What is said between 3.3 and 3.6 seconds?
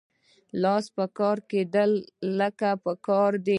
دي؟